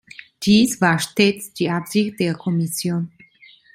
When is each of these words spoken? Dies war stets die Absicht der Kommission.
Dies 0.41 0.81
war 0.81 0.97
stets 0.97 1.53
die 1.53 1.69
Absicht 1.69 2.19
der 2.19 2.33
Kommission. 2.33 3.11